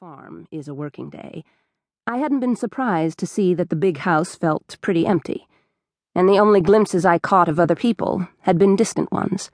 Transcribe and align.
farm 0.00 0.48
is 0.50 0.66
a 0.66 0.72
working 0.72 1.10
day, 1.10 1.44
I 2.06 2.16
hadn't 2.16 2.40
been 2.40 2.56
surprised 2.56 3.18
to 3.18 3.26
see 3.26 3.52
that 3.52 3.68
the 3.68 3.76
big 3.76 3.98
house 3.98 4.34
felt 4.34 4.78
pretty 4.80 5.06
empty, 5.06 5.46
and 6.14 6.26
the 6.26 6.38
only 6.38 6.62
glimpses 6.62 7.04
I 7.04 7.18
caught 7.18 7.50
of 7.50 7.60
other 7.60 7.74
people 7.74 8.26
had 8.40 8.56
been 8.56 8.76
distant 8.76 9.12
ones. 9.12 9.50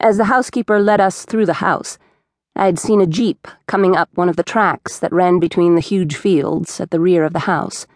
As 0.00 0.16
the 0.16 0.32
housekeeper 0.32 0.80
led 0.80 0.98
us 0.98 1.26
through 1.26 1.44
the 1.44 1.60
house, 1.60 1.98
I 2.56 2.64
had 2.64 2.78
seen 2.78 3.02
a 3.02 3.06
jeep 3.06 3.46
coming 3.66 3.94
up 3.94 4.08
one 4.14 4.30
of 4.30 4.36
the 4.36 4.42
tracks 4.42 4.98
that 4.98 5.12
ran 5.12 5.40
between 5.40 5.74
the 5.74 5.82
huge 5.82 6.16
fields 6.16 6.80
at 6.80 6.90
the 6.90 7.00
rear 7.00 7.22
of 7.22 7.34
the 7.34 7.40
house. 7.40 7.86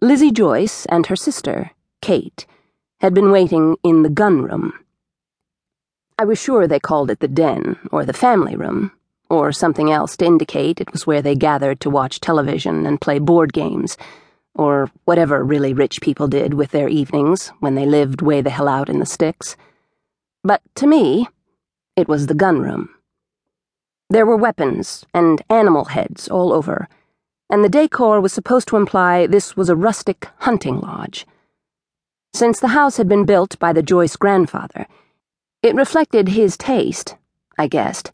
Lizzie 0.00 0.32
Joyce 0.32 0.86
and 0.86 1.06
her 1.06 1.14
sister, 1.14 1.70
Kate, 2.02 2.48
had 3.00 3.14
been 3.14 3.30
waiting 3.30 3.76
in 3.84 4.02
the 4.02 4.10
gun 4.10 4.42
room. 4.42 4.72
I 6.18 6.24
was 6.24 6.42
sure 6.42 6.66
they 6.66 6.80
called 6.80 7.12
it 7.12 7.20
the 7.20 7.28
den 7.28 7.78
or 7.92 8.04
the 8.04 8.12
family 8.12 8.56
room 8.56 8.90
or 9.34 9.52
something 9.52 9.90
else 9.90 10.16
to 10.16 10.24
indicate 10.24 10.80
it 10.80 10.92
was 10.92 11.06
where 11.06 11.20
they 11.20 11.34
gathered 11.34 11.80
to 11.80 11.90
watch 11.90 12.20
television 12.20 12.86
and 12.86 13.00
play 13.00 13.18
board 13.18 13.52
games, 13.52 13.96
or 14.54 14.90
whatever 15.04 15.42
really 15.42 15.74
rich 15.74 16.00
people 16.00 16.28
did 16.28 16.54
with 16.54 16.70
their 16.70 16.88
evenings 16.88 17.48
when 17.60 17.74
they 17.74 17.84
lived 17.84 18.22
way 18.22 18.40
the 18.40 18.50
hell 18.50 18.68
out 18.68 18.88
in 18.88 19.00
the 19.00 19.06
sticks. 19.06 19.56
But 20.42 20.62
to 20.76 20.86
me, 20.86 21.28
it 21.96 22.08
was 22.08 22.26
the 22.26 22.34
gun 22.34 22.60
room. 22.60 22.90
There 24.08 24.26
were 24.26 24.36
weapons 24.36 25.04
and 25.12 25.42
animal 25.50 25.86
heads 25.86 26.28
all 26.28 26.52
over, 26.52 26.88
and 27.50 27.64
the 27.64 27.68
decor 27.68 28.20
was 28.20 28.32
supposed 28.32 28.68
to 28.68 28.76
imply 28.76 29.26
this 29.26 29.56
was 29.56 29.68
a 29.68 29.76
rustic 29.76 30.28
hunting 30.38 30.80
lodge. 30.80 31.26
Since 32.32 32.60
the 32.60 32.68
house 32.68 32.96
had 32.96 33.08
been 33.08 33.24
built 33.24 33.58
by 33.58 33.72
the 33.72 33.82
Joyce 33.82 34.16
grandfather, 34.16 34.86
it 35.62 35.74
reflected 35.74 36.28
his 36.28 36.56
taste, 36.56 37.16
I 37.58 37.66
guessed 37.66 38.12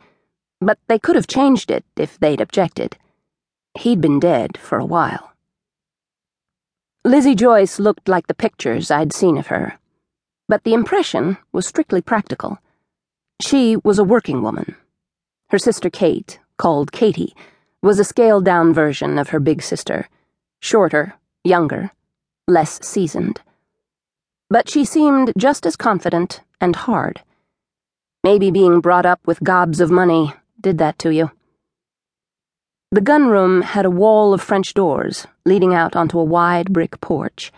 but 0.60 0.78
they 0.88 0.98
could 0.98 1.16
have 1.16 1.26
changed 1.26 1.70
it 1.70 1.84
if 1.96 2.18
they'd 2.18 2.40
objected. 2.40 2.96
He'd 3.78 4.00
been 4.00 4.20
dead 4.20 4.58
for 4.58 4.78
a 4.78 4.84
while. 4.84 5.32
Lizzie 7.04 7.34
Joyce 7.34 7.78
looked 7.78 8.08
like 8.08 8.26
the 8.26 8.34
pictures 8.34 8.90
I'd 8.90 9.12
seen 9.12 9.38
of 9.38 9.46
her, 9.46 9.78
but 10.48 10.64
the 10.64 10.74
impression 10.74 11.38
was 11.52 11.66
strictly 11.66 12.02
practical. 12.02 12.58
She 13.40 13.76
was 13.76 13.98
a 13.98 14.04
working 14.04 14.42
woman. 14.42 14.76
Her 15.48 15.58
sister 15.58 15.88
Kate, 15.88 16.38
called 16.58 16.92
Katie, 16.92 17.34
was 17.82 17.98
a 17.98 18.04
scaled 18.04 18.44
down 18.44 18.74
version 18.74 19.18
of 19.18 19.30
her 19.30 19.40
big 19.40 19.62
sister, 19.62 20.08
shorter, 20.60 21.14
younger, 21.42 21.90
less 22.46 22.84
seasoned. 22.86 23.40
But 24.50 24.68
she 24.68 24.84
seemed 24.84 25.32
just 25.38 25.64
as 25.64 25.76
confident 25.76 26.42
and 26.60 26.76
hard. 26.76 27.22
Maybe 28.22 28.50
being 28.50 28.80
brought 28.80 29.06
up 29.06 29.20
with 29.26 29.42
gobs 29.42 29.80
of 29.80 29.90
money 29.90 30.34
did 30.60 30.78
that 30.78 30.98
to 31.00 31.10
you. 31.10 31.30
The 32.92 33.00
gunroom 33.00 33.62
had 33.62 33.86
a 33.86 33.90
wall 33.90 34.34
of 34.34 34.40
French 34.42 34.74
doors 34.74 35.26
leading 35.44 35.72
out 35.72 35.94
onto 35.94 36.18
a 36.18 36.24
wide 36.24 36.72
brick 36.72 37.00
porch. 37.00 37.52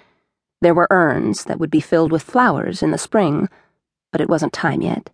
There 0.61 0.75
were 0.75 0.89
urns 0.91 1.45
that 1.45 1.59
would 1.59 1.71
be 1.71 1.81
filled 1.81 2.13
with 2.13 2.23
flowers 2.23 2.83
in 2.83 2.91
the 2.91 2.99
spring, 2.99 3.49
but 4.13 4.21
it 4.21 4.29
wasn't 4.29 4.53
time 4.53 4.83
yet. 4.83 5.09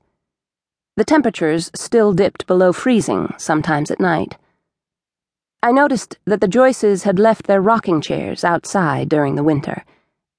The 0.97 1.05
temperatures 1.05 1.71
still 1.75 2.13
dipped 2.13 2.49
below 2.49 2.73
freezing 2.73 3.33
sometimes 3.39 3.93
at 3.93 4.01
night. 4.01 4.37
I 5.63 5.71
noticed 5.71 6.19
that 6.25 6.41
the 6.41 6.49
Joyces 6.49 7.05
had 7.05 7.21
left 7.21 7.47
their 7.47 7.61
rocking 7.61 8.01
chairs 8.01 8.43
outside 8.43 9.09
during 9.09 9.37
the 9.37 9.45
winter, 9.45 9.85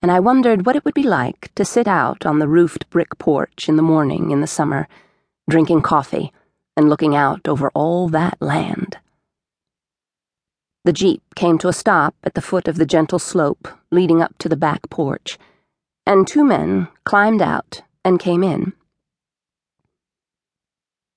and 0.01 0.11
I 0.11 0.19
wondered 0.19 0.65
what 0.65 0.75
it 0.75 0.83
would 0.83 0.93
be 0.93 1.03
like 1.03 1.53
to 1.55 1.63
sit 1.63 1.87
out 1.87 2.25
on 2.25 2.39
the 2.39 2.47
roofed 2.49 2.89
brick 2.89 3.17
porch 3.17 3.69
in 3.69 3.77
the 3.77 3.81
morning 3.81 4.31
in 4.31 4.41
the 4.41 4.47
summer, 4.47 4.89
drinking 5.49 5.83
coffee 5.83 6.33
and 6.79 6.89
looking 6.89 7.13
out 7.13 7.45
over 7.45 7.69
all 7.73 8.07
that 8.07 8.37
land. 8.39 8.99
The 10.85 10.93
jeep 10.93 11.21
came 11.35 11.57
to 11.57 11.67
a 11.67 11.73
stop 11.73 12.15
at 12.23 12.35
the 12.35 12.41
foot 12.41 12.69
of 12.69 12.77
the 12.77 12.85
gentle 12.85 13.19
slope 13.19 13.67
leading 13.91 14.21
up 14.21 14.37
to 14.37 14.47
the 14.47 14.55
back 14.55 14.89
porch, 14.89 15.37
and 16.05 16.25
two 16.25 16.45
men 16.45 16.87
climbed 17.03 17.41
out 17.41 17.81
and 18.05 18.17
came 18.17 18.43
in. 18.45 18.71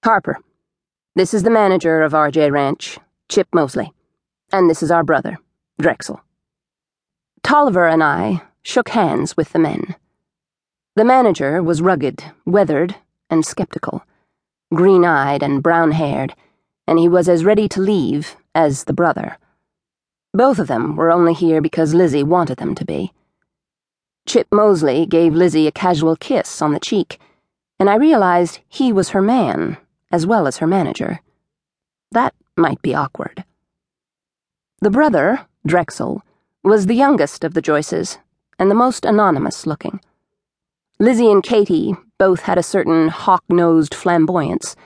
Harper, 0.04 0.40
this 1.14 1.32
is 1.32 1.44
the 1.44 1.58
manager 1.62 2.02
of 2.02 2.10
RJ 2.10 2.50
Ranch, 2.50 2.98
Chip 3.28 3.46
Mosley, 3.54 3.92
and 4.50 4.68
this 4.68 4.82
is 4.82 4.90
our 4.90 5.04
brother, 5.04 5.38
Drexel. 5.80 6.20
Tolliver 7.44 7.86
and 7.86 8.02
I 8.02 8.42
shook 8.64 8.88
hands 8.88 9.36
with 9.36 9.52
the 9.52 9.60
men. 9.60 9.94
The 10.96 11.04
manager 11.04 11.62
was 11.62 11.80
rugged, 11.80 12.24
weathered, 12.44 12.96
and 13.30 13.46
skeptical 13.46 14.02
green 14.74 15.04
eyed 15.04 15.42
and 15.42 15.62
brown 15.62 15.92
haired, 15.92 16.34
and 16.86 16.98
he 16.98 17.08
was 17.08 17.28
as 17.28 17.44
ready 17.44 17.68
to 17.68 17.80
leave 17.80 18.36
as 18.54 18.84
the 18.84 18.92
brother. 18.92 19.38
Both 20.32 20.58
of 20.58 20.66
them 20.66 20.96
were 20.96 21.12
only 21.12 21.34
here 21.34 21.60
because 21.60 21.94
Lizzie 21.94 22.22
wanted 22.22 22.58
them 22.58 22.74
to 22.76 22.84
be. 22.84 23.12
Chip 24.26 24.46
Mosley 24.50 25.04
gave 25.04 25.34
Lizzie 25.34 25.66
a 25.66 25.72
casual 25.72 26.16
kiss 26.16 26.62
on 26.62 26.72
the 26.72 26.80
cheek, 26.80 27.18
and 27.78 27.90
I 27.90 27.96
realized 27.96 28.60
he 28.68 28.92
was 28.92 29.10
her 29.10 29.22
man, 29.22 29.76
as 30.10 30.26
well 30.26 30.46
as 30.46 30.58
her 30.58 30.66
manager. 30.66 31.20
That 32.12 32.34
might 32.56 32.80
be 32.82 32.94
awkward. 32.94 33.44
The 34.80 34.90
brother, 34.90 35.46
Drexel, 35.66 36.22
was 36.62 36.86
the 36.86 36.94
youngest 36.94 37.44
of 37.44 37.54
the 37.54 37.62
Joyces, 37.62 38.18
and 38.58 38.70
the 38.70 38.76
most 38.76 39.04
anonymous 39.04 39.66
looking. 39.66 40.00
Lizzie 41.02 41.32
and 41.32 41.42
Katie 41.42 41.96
both 42.16 42.42
had 42.42 42.58
a 42.58 42.62
certain 42.62 43.08
hawk 43.08 43.42
nosed 43.48 43.92
flamboyance, 43.92 44.76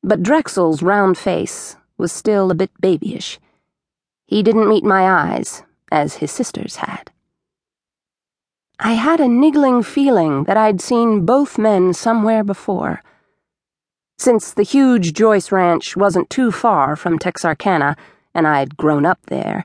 but 0.00 0.22
Drexel's 0.22 0.80
round 0.80 1.18
face 1.18 1.74
was 1.98 2.12
still 2.12 2.52
a 2.52 2.54
bit 2.54 2.70
babyish. 2.80 3.40
He 4.28 4.44
didn't 4.44 4.68
meet 4.68 4.84
my 4.84 5.10
eyes, 5.10 5.64
as 5.90 6.18
his 6.18 6.30
sisters 6.30 6.76
had. 6.76 7.10
I 8.78 8.92
had 8.92 9.18
a 9.18 9.26
niggling 9.26 9.82
feeling 9.82 10.44
that 10.44 10.56
I'd 10.56 10.80
seen 10.80 11.26
both 11.26 11.58
men 11.58 11.94
somewhere 11.94 12.44
before. 12.44 13.02
Since 14.18 14.52
the 14.52 14.62
huge 14.62 15.14
Joyce 15.14 15.50
ranch 15.50 15.96
wasn't 15.96 16.30
too 16.30 16.52
far 16.52 16.94
from 16.94 17.18
Texarkana, 17.18 17.96
and 18.32 18.46
I'd 18.46 18.76
grown 18.76 19.04
up 19.04 19.18
there, 19.26 19.64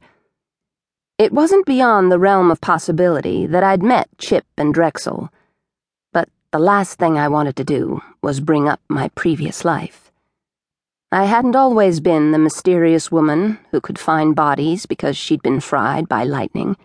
it 1.20 1.32
wasn't 1.32 1.68
beyond 1.68 2.12
the 2.12 2.18
realm 2.18 2.50
of 2.50 2.60
possibility 2.60 3.46
that 3.46 3.64
I'd 3.64 3.84
met 3.84 4.10
Chip 4.18 4.48
and 4.58 4.74
Drexel 4.74 5.30
the 6.52 6.60
last 6.60 7.00
thing 7.00 7.18
I 7.18 7.30
wanted 7.30 7.56
to 7.58 7.64
do 7.64 8.02
was 8.22 8.42
bring 8.42 8.68
up 8.68 8.82
my 8.90 9.08
previous 9.16 9.64
life. 9.64 10.12
I 11.10 11.26
hadn't 11.26 11.56
always 11.56 12.02
been 12.02 12.32
the 12.32 12.38
mysterious 12.38 13.10
woman 13.12 13.58
who 13.72 13.80
could 13.80 13.98
find 13.98 14.36
bodies 14.36 14.86
because 14.86 15.16
she'd 15.16 15.42
been 15.42 15.62
fried 15.62 16.10
by 16.10 16.24
lightning. 16.24 16.76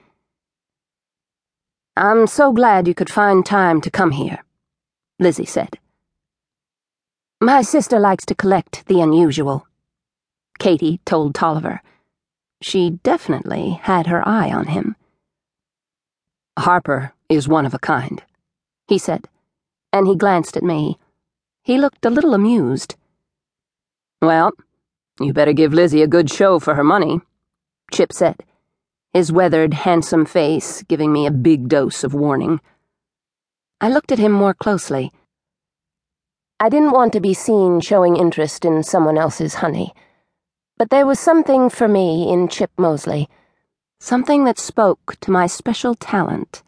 I'm 1.97 2.27
so 2.29 2.53
glad 2.53 2.87
you 2.87 2.95
could 2.95 3.11
find 3.11 3.45
time 3.45 3.81
to 3.81 3.91
come 3.91 4.13
here, 4.13 4.45
Lizzie 5.19 5.47
said. 5.47 5.79
My 7.41 7.63
sister 7.63 7.99
likes 7.99 8.27
to 8.27 8.35
collect 8.35 8.87
the 8.87 9.01
unusual, 9.01 9.67
Katie 10.61 11.01
told 11.05 11.35
Tolliver. 11.35 11.83
She 12.63 12.91
definitely 13.03 13.81
had 13.83 14.07
her 14.07 14.27
eye 14.27 14.51
on 14.51 14.69
him. 14.69 14.97
Harper 16.59 17.13
is 17.29 17.49
one 17.49 17.67
of 17.67 17.75
a 17.75 17.79
kind, 17.79 18.23
he 18.87 18.97
said 18.99 19.29
and 19.97 20.07
he 20.07 20.15
glanced 20.15 20.57
at 20.57 20.63
me. 20.63 20.99
He 21.63 21.79
looked 21.79 22.05
a 22.05 22.11
little 22.11 22.35
amused. 22.35 22.97
Well, 24.21 24.53
you 25.19 25.33
better 25.33 25.53
give 25.53 25.73
Lizzie 25.73 26.03
a 26.03 26.07
good 26.07 26.31
show 26.31 26.59
for 26.59 26.75
her 26.75 26.85
money, 26.85 27.21
Chip 27.93 28.13
said, 28.13 28.45
his 29.15 29.33
weathered, 29.33 29.73
handsome 29.73 30.27
face 30.27 30.83
giving 30.83 31.13
me 31.13 31.27
a 31.27 31.31
big 31.31 31.69
dose 31.69 32.05
of 32.05 32.13
warning. 32.13 32.61
I 33.81 33.89
looked 33.89 34.13
at 34.13 34.19
him 34.19 34.33
more 34.33 34.55
closely. 34.55 35.11
I 36.61 36.69
didn't 36.69 36.93
want 36.93 37.13
to 37.15 37.21
be 37.21 37.35
seen 37.35 37.81
showing 37.81 38.17
interest 38.17 38.65
in 38.65 38.83
someone 38.83 39.17
else's 39.17 39.55
honey, 39.55 39.95
but 40.79 40.91
there 40.91 41.07
was 41.07 41.19
something 41.19 41.71
for 41.71 41.89
me 41.89 42.31
in 42.31 42.49
Chip 42.49 42.71
Mosley, 42.77 43.29
something 44.01 44.45
that 44.45 44.59
spoke 44.59 45.17
to 45.21 45.31
my 45.31 45.47
special 45.47 45.95
talent. 45.95 46.63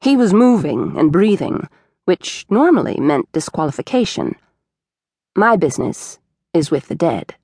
He 0.00 0.16
was 0.16 0.34
moving 0.34 0.98
and 0.98 1.12
breathing 1.12 1.68
which 2.06 2.46
normally 2.48 2.96
meant 2.98 3.30
disqualification. 3.32 4.36
My 5.36 5.56
business 5.56 6.18
is 6.54 6.70
with 6.70 6.88
the 6.88 6.94
dead. 6.94 7.34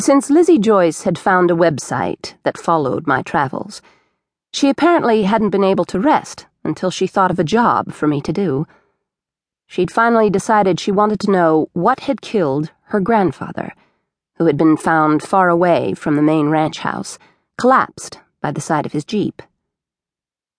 Since 0.00 0.30
Lizzie 0.30 0.58
Joyce 0.58 1.02
had 1.02 1.18
found 1.18 1.50
a 1.50 1.54
website 1.54 2.34
that 2.42 2.58
followed 2.58 3.06
my 3.06 3.22
travels, 3.22 3.80
she 4.52 4.68
apparently 4.68 5.22
hadn't 5.22 5.50
been 5.50 5.64
able 5.64 5.86
to 5.86 5.98
rest 5.98 6.46
until 6.62 6.90
she 6.90 7.06
thought 7.06 7.30
of 7.30 7.38
a 7.38 7.44
job 7.44 7.92
for 7.92 8.06
me 8.06 8.20
to 8.20 8.32
do. 8.32 8.66
She'd 9.66 9.90
finally 9.90 10.28
decided 10.28 10.78
she 10.78 10.92
wanted 10.92 11.20
to 11.20 11.30
know 11.30 11.70
what 11.72 12.00
had 12.00 12.20
killed 12.20 12.70
her 12.88 13.00
grandfather, 13.00 13.74
who 14.36 14.44
had 14.44 14.58
been 14.58 14.76
found 14.76 15.22
far 15.22 15.48
away 15.48 15.94
from 15.94 16.16
the 16.16 16.22
main 16.22 16.50
ranch 16.50 16.80
house, 16.80 17.18
collapsed 17.56 18.18
by 18.42 18.50
the 18.50 18.60
side 18.60 18.84
of 18.84 18.92
his 18.92 19.04
jeep. 19.04 19.40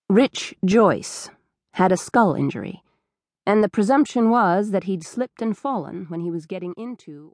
Rich 0.09 0.55
Joyce 0.65 1.29
had 1.75 1.91
a 1.91 1.97
skull 1.97 2.33
injury, 2.33 2.81
and 3.45 3.61
the 3.63 3.69
presumption 3.69 4.29
was 4.29 4.71
that 4.71 4.85
he'd 4.85 5.03
slipped 5.03 5.41
and 5.41 5.57
fallen 5.57 6.05
when 6.07 6.21
he 6.21 6.31
was 6.31 6.45
getting 6.45 6.73
into 6.77 7.33